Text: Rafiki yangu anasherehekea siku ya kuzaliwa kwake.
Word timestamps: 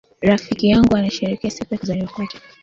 Rafiki 0.23 0.67
yangu 0.69 0.95
anasherehekea 0.97 1.51
siku 1.51 1.73
ya 1.73 1.79
kuzaliwa 1.79 2.07
kwake. 2.11 2.37